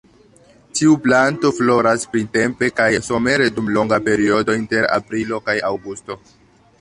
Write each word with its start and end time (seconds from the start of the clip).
Tiu 0.77 0.93
planto 1.01 1.49
floras 1.57 2.05
printempe 2.15 2.69
kaj 2.79 2.89
somere 3.09 3.49
dum 3.59 3.69
longa 3.77 3.99
periodo 4.09 4.57
inter 4.63 4.89
aprilo 4.99 5.41
kaj 5.51 5.59
aŭgusto. 5.73 6.19